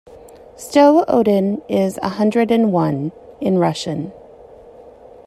"Sto 0.55 1.05
Odin" 1.07 1.61
is 1.69 1.99
"a 2.01 2.09
hundred 2.09 2.49
and 2.49 2.73
one" 2.73 3.11
in 3.39 3.59
Russian. 3.59 4.11